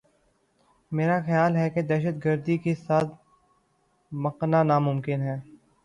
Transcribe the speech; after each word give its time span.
میرا 0.91 1.17
خیال 1.25 1.51
یہ 1.55 1.59
ہے 1.59 1.69
کہ 1.69 1.81
دہشت 1.81 2.15
گردی 2.25 2.57
کے 2.63 2.73
ساتھ 2.85 3.11
بقا 4.11 4.45
ناممکن 4.63 5.19
ہے۔ 5.21 5.37